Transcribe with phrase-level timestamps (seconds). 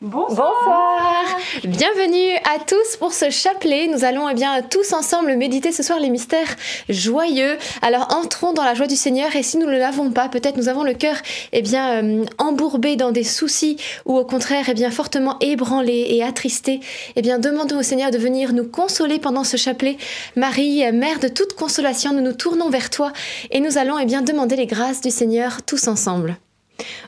[0.00, 1.24] Bonsoir.
[1.64, 3.88] Bienvenue à tous pour ce chapelet.
[3.88, 6.54] Nous allons eh bien tous ensemble méditer ce soir les mystères
[6.88, 7.58] joyeux.
[7.82, 10.68] Alors entrons dans la joie du Seigneur et si nous ne l'avons pas, peut-être nous
[10.68, 11.16] avons le cœur
[11.50, 13.76] eh bien euh, embourbé dans des soucis
[14.06, 16.78] ou au contraire eh bien fortement ébranlé et attristé.
[17.16, 19.96] Eh bien demandons au Seigneur de venir nous consoler pendant ce chapelet.
[20.36, 23.12] Marie, mère de toute consolation, nous nous tournons vers toi
[23.50, 26.36] et nous allons eh bien demander les grâces du Seigneur tous ensemble.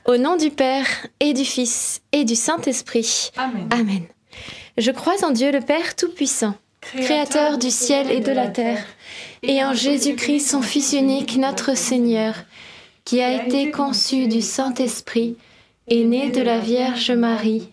[0.07, 0.87] Au nom du Père
[1.21, 3.31] et du Fils et du Saint-Esprit.
[3.37, 4.03] Amen.
[4.79, 8.85] Je crois en Dieu le Père Tout-Puissant, Créateur du ciel et de la terre,
[9.43, 12.35] et en Jésus-Christ, son Fils unique, notre Seigneur,
[13.05, 15.37] qui a été conçu du Saint-Esprit,
[15.89, 17.69] est né de la Vierge Marie,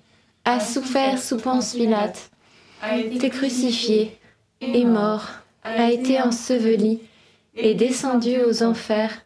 [0.45, 2.29] a souffert sous Ponce Pilate,
[2.81, 4.17] a été crucifié,
[4.61, 5.27] est mort,
[5.63, 6.99] a été enseveli,
[7.55, 9.25] est descendu aux enfers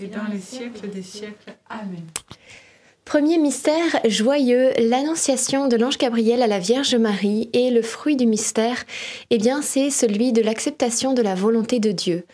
[0.00, 1.54] et dans les siècles des siècles.
[1.68, 2.04] Amen.
[3.04, 8.26] Premier mystère joyeux, l'annonciation de l'ange Gabriel à la Vierge Marie et le fruit du
[8.26, 8.84] mystère,
[9.30, 12.24] eh bien c'est celui de l'acceptation de la volonté de Dieu.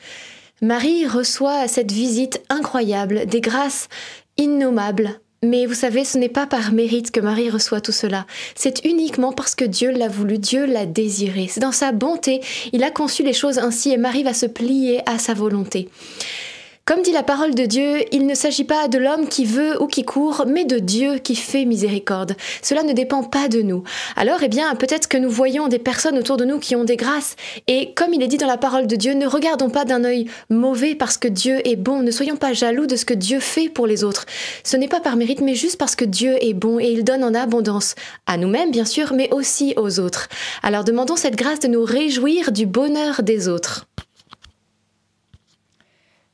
[0.62, 3.88] Marie reçoit cette visite incroyable, des grâces
[4.36, 5.20] innommables.
[5.42, 8.26] Mais vous savez, ce n'est pas par mérite que Marie reçoit tout cela.
[8.54, 11.46] C'est uniquement parce que Dieu l'a voulu, Dieu l'a désiré.
[11.48, 12.42] C'est dans sa bonté,
[12.72, 15.88] il a conçu les choses ainsi et Marie va se plier à sa volonté.
[16.86, 19.86] Comme dit la parole de Dieu, il ne s'agit pas de l'homme qui veut ou
[19.86, 22.34] qui court, mais de Dieu qui fait miséricorde.
[22.62, 23.84] Cela ne dépend pas de nous.
[24.16, 26.96] Alors, eh bien, peut-être que nous voyons des personnes autour de nous qui ont des
[26.96, 27.36] grâces,
[27.68, 30.26] et comme il est dit dans la parole de Dieu, ne regardons pas d'un œil
[30.48, 33.68] mauvais parce que Dieu est bon, ne soyons pas jaloux de ce que Dieu fait
[33.68, 34.26] pour les autres.
[34.64, 37.22] Ce n'est pas par mérite, mais juste parce que Dieu est bon et il donne
[37.22, 37.94] en abondance,
[38.26, 40.28] à nous-mêmes bien sûr, mais aussi aux autres.
[40.62, 43.86] Alors demandons cette grâce de nous réjouir du bonheur des autres.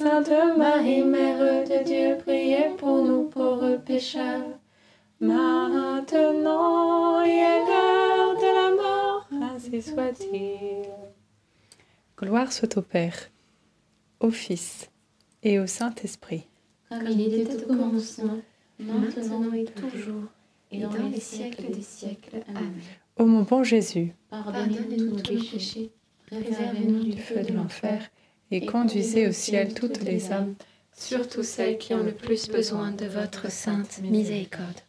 [0.00, 4.58] Sainte Marie, Mère de Dieu, priez pour nous pauvres pécheurs,
[5.20, 6.02] maintenant
[7.22, 10.88] et à l'heure de la mort, ainsi soit-il.
[12.16, 13.28] Gloire soit au Père,
[14.20, 14.88] au Fils
[15.42, 16.48] et au Saint-Esprit.
[16.88, 18.38] Comme il était au commencement,
[18.78, 20.24] maintenant et toujours,
[20.70, 22.42] et dans les siècles des siècles.
[22.48, 22.72] Amen.
[23.18, 25.92] Ô mon bon Jésus, pardonnez-nous tous nos péchés,
[26.26, 28.10] préservez-nous du feu de l'enfer,
[28.50, 30.54] et conduisez au ciel toutes les âmes,
[30.96, 34.80] surtout celles qui ont le plus besoin de votre sainte miséricorde.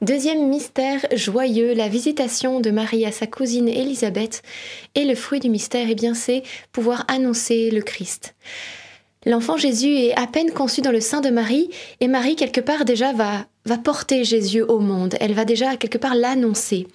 [0.00, 4.42] Deuxième mystère joyeux, la visitation de Marie à sa cousine Élisabeth.
[4.94, 8.36] Et le fruit du mystère, eh bien, c'est pouvoir annoncer le Christ.
[9.26, 11.70] L'enfant Jésus est à peine conçu dans le sein de Marie,
[12.00, 15.16] et Marie, quelque part, déjà va, va porter Jésus au monde.
[15.20, 16.86] Elle va déjà, quelque part, l'annoncer.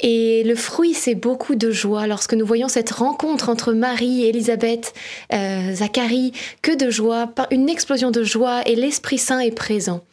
[0.00, 2.06] Et le fruit, c'est beaucoup de joie.
[2.06, 4.94] Lorsque nous voyons cette rencontre entre Marie, Élisabeth,
[5.32, 10.04] euh, Zacharie, que de joie, une explosion de joie, et l'Esprit Saint est présent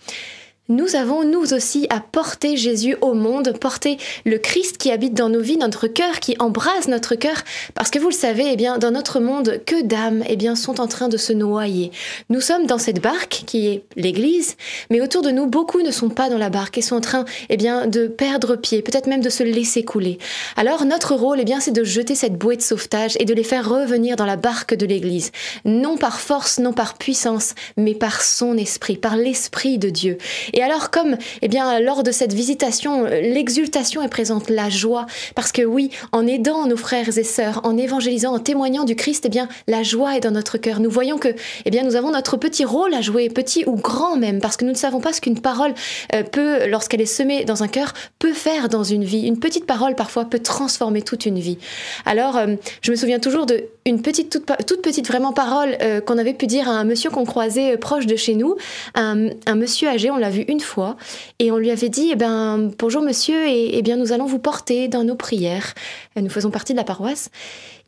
[0.68, 5.30] nous avons nous aussi à porter Jésus au monde, porter le Christ qui habite dans
[5.30, 7.36] nos vies, notre cœur, qui embrase notre cœur,
[7.76, 10.82] parce que vous le savez, eh bien, dans notre monde, que d'âmes eh bien, sont
[10.82, 11.92] en train de se noyer.
[12.30, 14.58] Nous sommes dans cette barque qui est l'Église,
[14.90, 17.26] mais autour de nous, beaucoup ne sont pas dans la barque et sont en train
[17.50, 20.18] eh bien, de perdre pied, peut-être même de se laisser couler.
[20.58, 23.44] Alors notre rôle, eh bien, c'est de jeter cette bouée de sauvetage et de les
[23.44, 25.32] faire revenir dans la barque de l'Église,
[25.64, 30.18] non par force, non par puissance, mais par son esprit, par l'esprit de Dieu.
[30.56, 35.52] Et alors comme, eh bien, lors de cette visitation, l'exultation est présente, la joie, parce
[35.52, 39.30] que oui, en aidant nos frères et sœurs, en évangélisant, en témoignant du Christ, eh
[39.30, 40.80] bien, la joie est dans notre cœur.
[40.80, 41.28] Nous voyons que,
[41.66, 44.64] eh bien, nous avons notre petit rôle à jouer, petit ou grand même, parce que
[44.64, 45.74] nous ne savons pas ce qu'une parole
[46.14, 49.28] euh, peut, lorsqu'elle est semée dans un cœur, peut faire dans une vie.
[49.28, 51.58] Une petite parole parfois peut transformer toute une vie.
[52.06, 56.18] Alors, euh, je me souviens toujours de une petite, toute, petite vraiment parole euh, qu'on
[56.18, 58.56] avait pu dire à un monsieur qu'on croisait proche de chez nous,
[58.96, 60.98] un monsieur âgé, on l'a vu une fois
[61.40, 64.40] et on lui avait dit eh ben bonjour monsieur et, eh bien nous allons vous
[64.40, 65.74] porter dans nos prières.
[66.16, 67.30] Nous faisons partie de la paroisse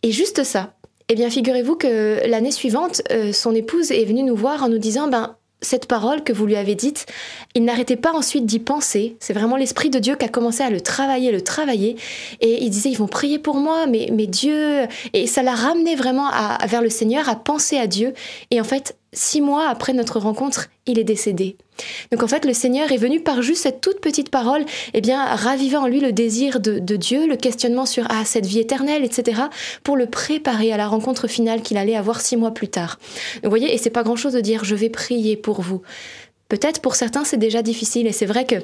[0.03, 0.73] et juste ça.
[1.09, 4.77] Eh bien figurez-vous que l'année suivante, euh, son épouse est venue nous voir en nous
[4.77, 7.07] disant ben cette parole que vous lui avez dite,
[7.55, 9.17] il n'arrêtait pas ensuite d'y penser.
[9.19, 11.95] C'est vraiment l'Esprit de Dieu qui a commencé à le travailler, le travailler.
[12.41, 14.87] Et il disait, ils vont prier pour moi, mais, mais Dieu...
[15.13, 18.13] Et ça l'a ramené vraiment à, vers le Seigneur, à penser à Dieu.
[18.51, 21.55] Et en fait, six mois après notre rencontre, il est décédé.
[22.11, 25.23] Donc en fait, le Seigneur est venu par juste cette toute petite parole, eh bien,
[25.23, 29.43] raviver en lui le désir de, Dieu, le questionnement sur ah, cette vie éternelle, etc.,
[29.83, 32.99] pour le préparer à la rencontre finale qu'il allait avoir six mois plus tard.
[33.43, 35.81] vous voyez, et c'est pas grand chose de dire je vais prier pour vous.
[36.49, 38.55] Peut-être pour certains c'est déjà difficile, et c'est vrai que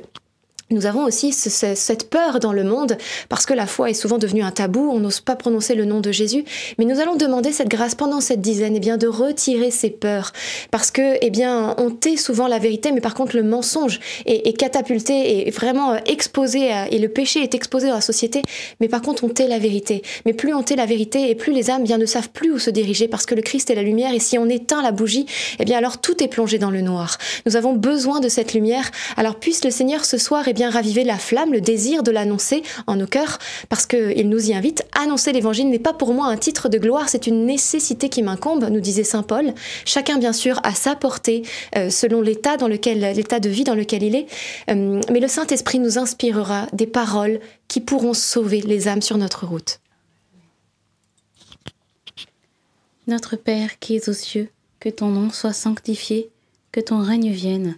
[0.74, 2.98] nous avons aussi cette peur dans le monde
[3.30, 6.02] parce que la foi est souvent devenue un tabou, on n'ose pas prononcer le nom
[6.02, 6.44] de Jésus,
[6.78, 10.34] mais nous allons demander cette grâce pendant cette dizaine, eh bien de retirer ces peurs
[10.72, 14.54] parce que eh bien on tait souvent la vérité, mais par contre le mensonge est,
[14.58, 18.42] catapulté et vraiment euh, exposé et le péché est exposé dans la société,
[18.80, 20.02] mais par contre on tait la vérité.
[20.26, 22.60] Mais plus on tait la vérité et plus les âmes bien ne savent plus où
[22.60, 25.26] se diriger parce que le Christ est la lumière et si on éteint la bougie,
[25.60, 27.18] eh bien alors tout est plongé dans le noir.
[27.46, 28.90] Nous avons besoin de cette lumière.
[29.18, 32.64] Alors puisse le Seigneur ce soir eh bien raviver la flamme, le désir de l'annoncer
[32.88, 33.40] en nos cœurs,
[33.70, 34.84] parce qu'il nous y invite.
[34.94, 38.66] Annoncer l'évangile n'est pas pour moi un titre de gloire, c'est une nécessité qui m'incombe,
[38.70, 39.54] nous disait saint Paul.
[39.86, 41.44] Chacun, bien sûr, a sa portée
[41.76, 44.28] euh, selon l'état dans lequel, l'état de vie dans lequel il est.
[44.70, 49.46] Euh, mais le Saint-Esprit nous inspirera des paroles qui pourront sauver les âmes sur notre
[49.46, 49.80] route.
[53.08, 56.30] Notre Père qui es aux cieux, que ton nom soit sanctifié,
[56.72, 57.78] que ton règne vienne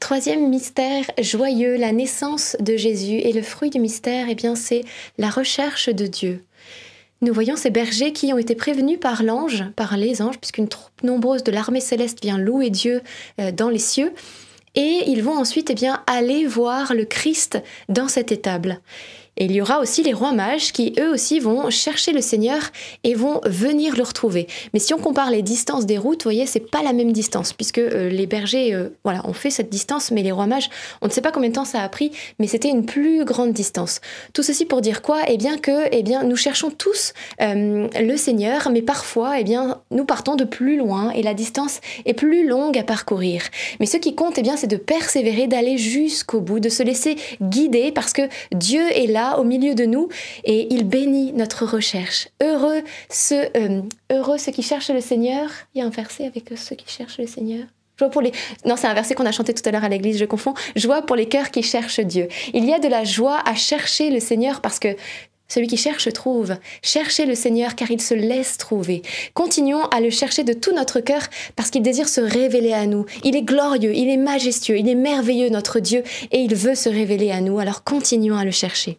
[0.00, 3.16] Troisième mystère joyeux, la naissance de Jésus.
[3.16, 4.84] Et le fruit du mystère, eh bien, c'est
[5.18, 6.44] la recherche de Dieu.
[7.22, 11.02] nous voyons ces bergers qui ont été prévenus par l'ange, par les anges, puisqu'une troupe
[11.02, 13.00] nombreuse de l'armée céleste vient louer Dieu
[13.40, 14.12] euh, dans les cieux.
[14.74, 18.80] Et ils vont ensuite eh bien, aller voir le Christ dans cette étable.
[19.38, 22.60] Et il y aura aussi les rois mages qui, eux aussi, vont chercher le Seigneur
[23.04, 24.46] et vont venir le retrouver.
[24.72, 27.52] Mais si on compare les distances des routes, vous voyez, c'est pas la même distance,
[27.52, 30.70] puisque euh, les bergers, euh, voilà, ont fait cette distance, mais les rois mages,
[31.02, 33.52] on ne sait pas combien de temps ça a pris, mais c'était une plus grande
[33.52, 34.00] distance.
[34.32, 35.20] Tout ceci pour dire quoi?
[35.28, 37.12] Eh bien que, eh bien, nous cherchons tous
[37.42, 41.80] euh, le Seigneur, mais parfois, eh bien, nous partons de plus loin et la distance
[42.06, 43.42] est plus longue à parcourir.
[43.80, 47.16] Mais ce qui compte, eh bien, c'est de persévérer, d'aller jusqu'au bout, de se laisser
[47.42, 50.08] guider, parce que Dieu est là au milieu de nous
[50.44, 52.28] et il bénit notre recherche.
[52.42, 55.50] Heureux ceux, euh, heureux ceux qui cherchent le Seigneur.
[55.74, 57.66] Il y a un verset avec ceux qui cherchent le Seigneur.
[57.98, 58.32] Joie pour les...
[58.64, 60.54] Non, c'est un verset qu'on a chanté tout à l'heure à l'église, je confonds.
[60.74, 62.28] Joie pour les cœurs qui cherchent Dieu.
[62.52, 64.96] Il y a de la joie à chercher le Seigneur parce que
[65.48, 66.56] celui qui cherche trouve.
[66.82, 69.02] Cherchez le Seigneur car il se laisse trouver.
[69.32, 71.22] Continuons à le chercher de tout notre cœur
[71.54, 73.06] parce qu'il désire se révéler à nous.
[73.24, 76.02] Il est glorieux, il est majestueux, il est merveilleux notre Dieu
[76.32, 77.58] et il veut se révéler à nous.
[77.58, 78.98] Alors continuons à le chercher.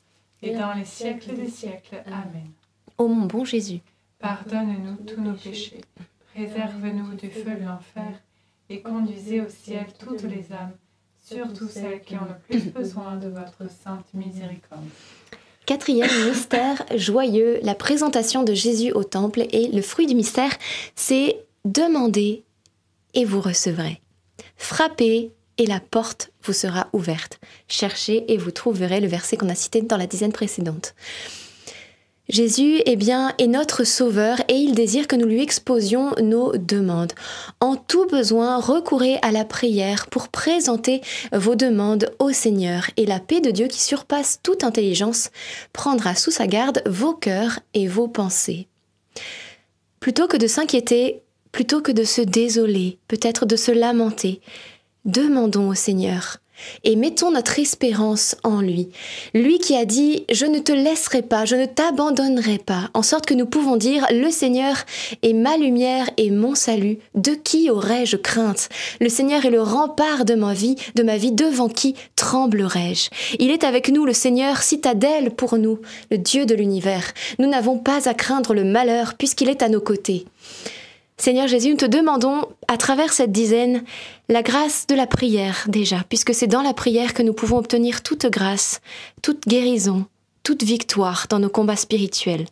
[0.41, 2.03] et dans les siècles des siècles.
[2.05, 2.51] Amen.
[2.97, 3.79] Ô mon bon Jésus,
[4.19, 5.81] pardonne-nous tous nos péchés,
[6.33, 8.19] préserve-nous du feu de l'enfer,
[8.69, 10.73] et conduisez au ciel toutes les âmes,
[11.23, 14.87] surtout celles qui ont le plus besoin de votre sainte miséricorde.
[15.65, 20.51] Quatrième mystère joyeux, la présentation de Jésus au temple et le fruit du mystère,
[20.95, 22.43] c'est demander
[23.13, 24.01] et vous recevrez.
[24.57, 27.39] Frappez et la porte vous sera ouverte.
[27.67, 30.95] Cherchez et vous trouverez le verset qu'on a cité dans la dizaine précédente.
[32.29, 37.13] Jésus bien, est notre Sauveur et il désire que nous lui exposions nos demandes.
[37.59, 43.19] En tout besoin, recourez à la prière pour présenter vos demandes au Seigneur et la
[43.19, 45.29] paix de Dieu qui surpasse toute intelligence
[45.73, 48.67] prendra sous sa garde vos cœurs et vos pensées.
[49.99, 51.21] Plutôt que de s'inquiéter,
[51.51, 54.41] plutôt que de se désoler, peut-être de se lamenter,
[55.05, 56.37] demandons au Seigneur
[56.83, 58.89] et mettons notre espérance en lui.
[59.33, 63.25] Lui qui a dit⁇ Je ne te laisserai pas, je ne t'abandonnerai pas⁇ en sorte
[63.25, 64.75] que nous pouvons dire⁇ Le Seigneur
[65.21, 68.69] est ma lumière et mon salut, de qui aurais-je crainte?
[68.99, 73.09] Le Seigneur est le rempart de ma vie, de ma vie devant qui tremblerai-je?
[73.39, 77.13] Il est avec nous, le Seigneur, citadelle pour nous, le Dieu de l'univers.
[77.39, 80.25] Nous n'avons pas à craindre le malheur puisqu'il est à nos côtés.
[81.17, 83.83] Seigneur Jésus, nous te demandons, à travers cette dizaine,
[84.27, 88.01] la grâce de la prière déjà, puisque c'est dans la prière que nous pouvons obtenir
[88.01, 88.81] toute grâce,
[89.21, 90.05] toute guérison,
[90.43, 92.45] toute victoire dans nos combats spirituels.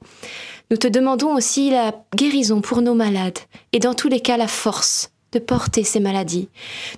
[0.69, 3.39] Nous te demandons aussi la guérison pour nos malades,
[3.73, 6.49] et dans tous les cas la force de porter ces maladies.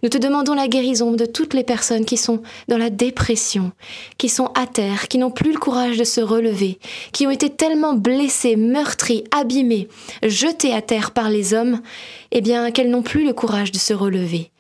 [0.04, 3.72] Nous te demandons la guérison de toutes les personnes qui sont dans la dépression,
[4.18, 6.80] qui sont à terre, qui n'ont plus le courage de se relever,
[7.12, 9.88] qui ont été tellement blessées, meurtries, abîmées,
[10.24, 11.82] jetées à terre par les hommes,
[12.32, 14.52] eh bien qu'elles n'ont plus le courage de se relever.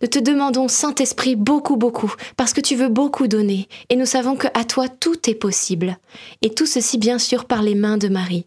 [0.00, 4.36] Nous te demandons, Saint-Esprit, beaucoup, beaucoup, parce que tu veux beaucoup donner, et nous savons
[4.36, 5.98] que à toi tout est possible,
[6.42, 8.46] et tout ceci bien sûr par les mains de Marie.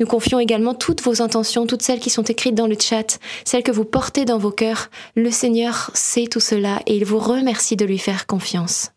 [0.00, 3.62] Nous confions également toutes vos intentions, toutes celles qui sont écrites dans le chat, celles
[3.62, 4.90] que vous portez dans vos cœurs.
[5.14, 8.92] Le Seigneur sait tout cela et il vous remercie de lui faire confiance.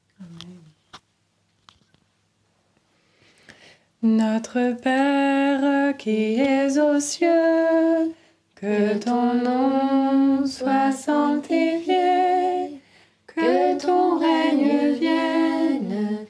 [4.01, 8.13] Notre Père qui es aux cieux,
[8.55, 12.79] que ton nom soit sanctifié,
[13.27, 16.25] que ton règne vienne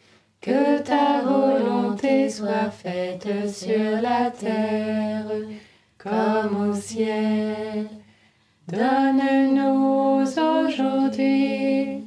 [0.46, 5.26] que ta volonté soit faite sur la terre
[5.98, 7.90] comme au ciel.
[8.68, 12.04] Donne-nous aujourd'hui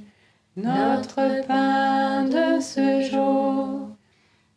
[0.57, 3.89] notre pain de ce jour.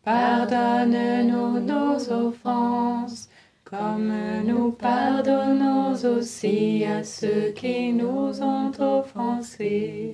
[0.04, 3.30] Pardonne-nous nos offenses,
[3.64, 4.14] comme
[4.46, 10.14] nous pardonnons aussi à ceux qui nous ont offensés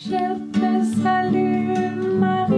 [0.00, 0.14] Je
[0.52, 1.74] te salue,
[2.20, 2.57] Marie,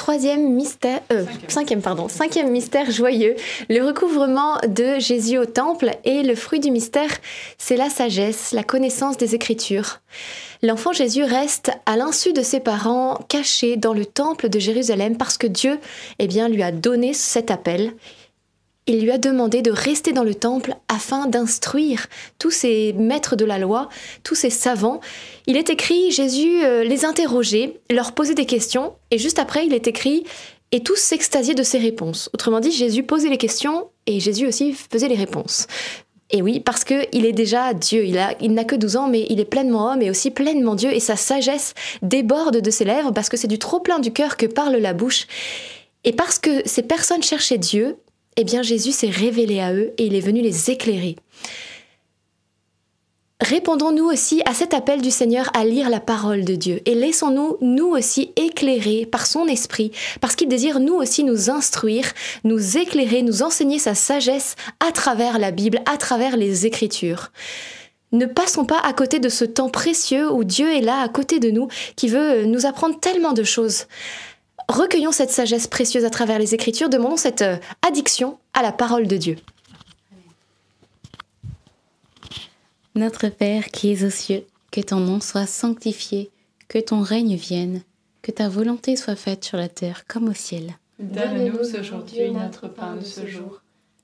[0.00, 1.82] Troisième mystère, euh, cinquième.
[1.82, 3.36] pardon, cinquième mystère joyeux,
[3.68, 7.10] le recouvrement de Jésus au temple et le fruit du mystère,
[7.58, 9.98] c'est la sagesse, la connaissance des Écritures.
[10.62, 15.36] L'enfant Jésus reste, à l'insu de ses parents, caché dans le temple de Jérusalem parce
[15.36, 15.78] que Dieu,
[16.18, 17.92] eh bien, lui a donné cet appel.
[18.86, 22.06] Il lui a demandé de rester dans le temple afin d'instruire
[22.38, 23.88] tous ces maîtres de la loi,
[24.24, 25.00] tous ces savants.
[25.46, 29.74] Il est écrit, Jésus euh, les interrogeait, leur posait des questions, et juste après, il
[29.74, 30.24] est écrit,
[30.72, 32.30] et tous s'extasiaient de ses réponses.
[32.32, 35.66] Autrement dit, Jésus posait les questions, et Jésus aussi faisait les réponses.
[36.30, 39.26] Et oui, parce qu'il est déjà Dieu, il, a, il n'a que 12 ans, mais
[39.28, 43.12] il est pleinement homme et aussi pleinement Dieu, et sa sagesse déborde de ses lèvres,
[43.12, 45.26] parce que c'est du trop-plein du cœur que parle la bouche.
[46.04, 47.96] Et parce que ces personnes cherchaient Dieu,
[48.40, 51.16] eh bien Jésus s'est révélé à eux et il est venu les éclairer.
[53.42, 57.58] Répondons-nous aussi à cet appel du Seigneur à lire la parole de Dieu et laissons-nous
[57.60, 62.06] nous aussi éclairer par son esprit parce qu'il désire nous aussi nous instruire,
[62.44, 67.32] nous éclairer, nous enseigner sa sagesse à travers la Bible, à travers les Écritures.
[68.12, 71.40] Ne passons pas à côté de ce temps précieux où Dieu est là à côté
[71.40, 73.86] de nous qui veut nous apprendre tellement de choses.
[74.70, 79.08] Recueillons cette sagesse précieuse à travers les Écritures, demandons cette euh, addiction à la parole
[79.08, 79.36] de Dieu.
[82.94, 86.30] Notre Père qui es aux cieux, que ton nom soit sanctifié,
[86.68, 87.82] que ton règne vienne,
[88.22, 90.76] que ta volonté soit faite sur la terre comme au ciel.
[91.00, 93.62] Donne-nous aujourd'hui notre pain de ce jour.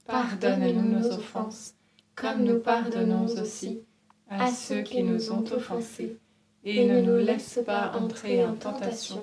[0.08, 1.74] Pardonne-nous nos offenses,
[2.16, 3.82] comme nous pardonnons aussi
[4.28, 6.16] à ceux qui nous ont offensés.
[6.64, 9.22] Et ne nous laisse pas entrer en tentation,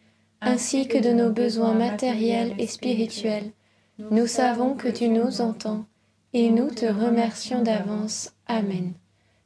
[0.41, 3.51] ainsi que de nos besoins matériels et spirituels.
[3.99, 5.85] Nous savons que tu nous entends,
[6.33, 8.33] et nous te remercions d'avance.
[8.47, 8.93] Amen.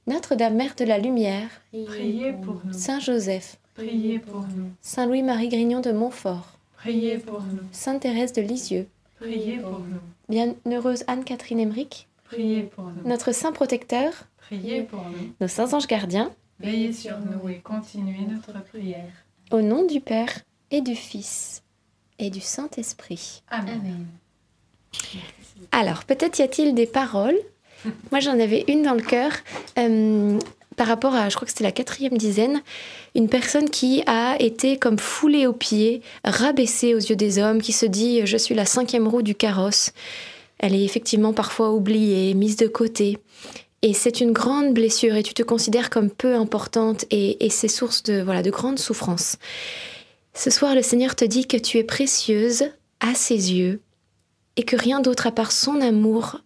[0.08, 2.73] Notre-Dame Mère de la Lumière, Priez pour nous.
[2.73, 4.69] Saint Joseph, Priez pour nous.
[4.81, 7.63] Saint Louis-Marie Grignon de Montfort, Priez pour nous.
[7.71, 8.88] Sainte Thérèse de Lisieux,
[9.19, 9.99] Priez pour nous.
[10.29, 13.08] Bienheureuse Anne-Catherine Emmerich, Priez pour nous.
[13.10, 15.34] notre Saint Protecteur, Priez pour nous.
[15.41, 19.12] nos saints anges gardiens, Veillez sur nous et continuez notre prière.
[19.51, 20.29] au nom du Père
[20.75, 21.63] et du Fils
[22.19, 23.43] et du Saint-Esprit.
[23.49, 24.05] Amen.
[25.71, 27.38] Alors, peut-être y a-t-il des paroles?
[28.11, 29.31] Moi, j'en avais une dans le cœur
[29.77, 30.38] euh,
[30.75, 32.61] par rapport à, je crois que c'était la quatrième dizaine,
[33.15, 37.71] une personne qui a été comme foulée aux pieds, rabaissée aux yeux des hommes, qui
[37.71, 39.91] se dit je suis la cinquième roue du carrosse.
[40.57, 43.17] Elle est effectivement parfois oubliée, mise de côté.
[43.81, 47.67] Et c'est une grande blessure et tu te considères comme peu importante et, et c'est
[47.67, 49.38] source de, voilà, de grande souffrance.
[50.38, 52.65] Ce soir, le Seigneur te dit que tu es précieuse
[53.00, 53.82] à ses yeux
[54.58, 56.41] et que rien d'autre à part son amour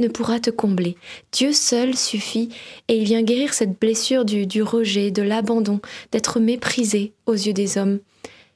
[0.00, 0.96] ne pourra te combler.
[1.30, 2.48] Dieu seul suffit
[2.88, 5.80] et il vient guérir cette blessure du, rejet, de l'abandon,
[6.12, 8.00] d'être méprisé aux yeux des hommes,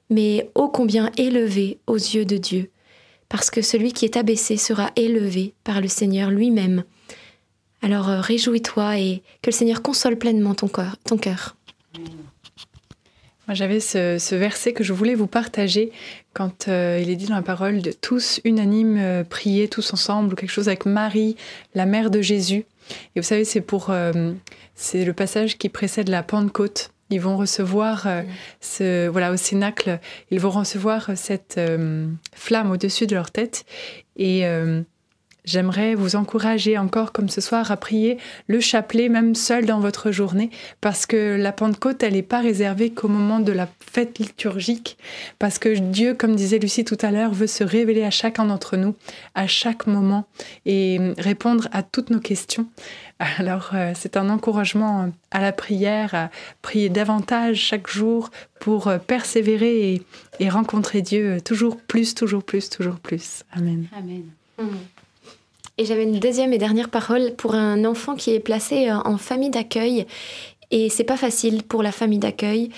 [0.08, 2.70] mais ô combien élevé aux yeux de Dieu,
[3.28, 6.84] parce que celui qui est abaissé sera élevé par le Seigneur lui-même.
[7.82, 10.54] Alors euh, réjouis-toi et que le Seigneur console pleinement.
[10.54, 11.56] Ton cœur.
[13.54, 15.90] J'avais ce, ce verset que je voulais vous partager
[16.34, 20.34] quand euh, il est dit dans la parole de tous unanimes euh, prier tous ensemble
[20.34, 21.36] ou quelque chose avec Marie,
[21.74, 22.66] la mère de Jésus.
[23.14, 24.32] Et vous savez, c'est pour euh,
[24.74, 26.90] c'est le passage qui précède la Pentecôte.
[27.10, 28.22] Ils vont recevoir euh,
[28.60, 29.98] ce voilà au cénacle,
[30.30, 31.58] ils vont recevoir cette
[32.34, 33.64] flamme au-dessus de leur tête
[34.16, 34.44] et
[35.48, 40.10] J'aimerais vous encourager encore comme ce soir à prier le chapelet même seul dans votre
[40.10, 40.50] journée
[40.82, 44.98] parce que la Pentecôte elle n'est pas réservée qu'au moment de la fête liturgique
[45.38, 48.76] parce que Dieu comme disait Lucie tout à l'heure veut se révéler à chacun d'entre
[48.76, 48.94] nous
[49.34, 50.26] à chaque moment
[50.66, 52.66] et répondre à toutes nos questions.
[53.18, 56.30] Alors euh, c'est un encouragement à la prière, à
[56.60, 58.28] prier davantage chaque jour
[58.60, 60.02] pour euh, persévérer et,
[60.40, 63.44] et rencontrer Dieu toujours plus, toujours plus, toujours plus.
[63.52, 63.86] Amen.
[63.96, 64.24] Amen.
[65.78, 69.16] Et j'avais une deuxième et dernière parole pour un enfant qui est placé euh, en
[69.16, 70.06] famille d'accueil.
[70.72, 72.70] Et c'est pas facile pour la famille d'accueil.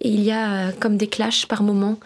[0.00, 1.96] Et il y a euh, comme des clashs par moment.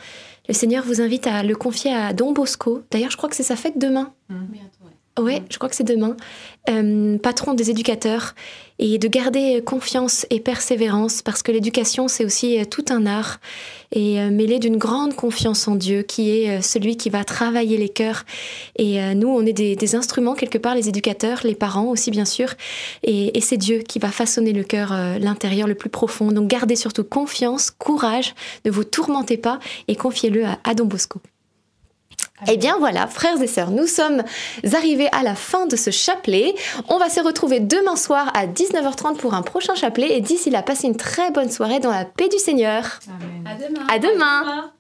[0.49, 2.83] Le Seigneur vous invite à le confier à Don Bosco.
[2.91, 4.13] D'ailleurs, je crois que c'est sa fête demain.
[5.19, 6.17] Ouais, je crois que c'est demain.
[6.69, 8.35] Euh, patron des éducateurs.
[8.81, 13.41] Et de garder confiance et persévérance, parce que l'éducation, c'est aussi euh, tout un art.
[13.91, 17.89] Et euh, mêlé d'une grande confiance en Dieu, qui est celui qui va travailler les
[17.89, 18.25] cœurs.
[18.77, 22.25] Et nous, on est des, des instruments, quelque part, les éducateurs, les parents aussi, bien
[22.25, 22.51] sûr.
[23.03, 26.31] Et, et c'est Dieu qui va façonner le cœur, l'intérieur le plus profond.
[26.31, 29.59] Donc gardez surtout confiance, courage, ne vous tourmentez pas
[29.89, 31.21] et confiez-le à, à Don Bosco.
[32.47, 34.23] Eh bien voilà, frères et sœurs, nous sommes
[34.73, 36.55] arrivés à la fin de ce chapelet.
[36.89, 40.63] On va se retrouver demain soir à 19h30 pour un prochain chapelet et d'ici là,
[40.63, 43.01] passez une très bonne soirée dans la paix du Seigneur.
[43.09, 43.45] Amen.
[43.47, 43.87] À demain.
[43.89, 44.71] À demain.